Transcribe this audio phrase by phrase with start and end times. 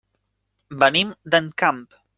[0.85, 1.87] Venim d'Encamp.